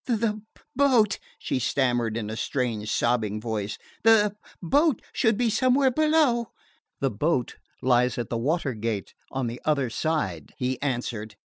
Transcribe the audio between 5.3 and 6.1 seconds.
be somewhere